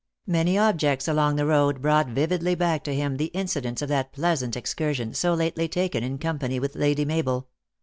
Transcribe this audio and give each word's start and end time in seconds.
Many 0.25 0.57
objects 0.57 1.07
along 1.07 1.35
the 1.35 1.45
road 1.45 1.79
brought 1.79 2.07
vividly 2.07 2.55
back 2.55 2.83
to 2.85 2.95
him 2.95 3.17
the 3.17 3.29
inci 3.35 3.61
dents 3.61 3.83
of 3.83 3.89
that 3.89 4.11
pleasant 4.11 4.57
excursion, 4.57 5.13
so 5.13 5.35
lately 5.35 5.67
taken 5.67 6.03
in 6.03 6.17
company 6.17 6.59
with 6.59 6.73
Lady 6.75 7.05
Mabel. 7.05 7.49